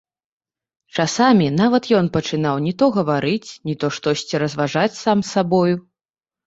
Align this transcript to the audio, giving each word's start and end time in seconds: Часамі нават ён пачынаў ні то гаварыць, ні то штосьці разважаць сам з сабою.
Часамі 0.97 1.47
нават 1.59 1.83
ён 1.99 2.09
пачынаў 2.17 2.55
ні 2.65 2.73
то 2.81 2.85
гаварыць, 2.99 3.49
ні 3.71 3.79
то 3.85 3.93
штосьці 4.01 4.35
разважаць 4.47 4.93
сам 5.03 5.17
з 5.29 5.35
сабою. 5.39 5.75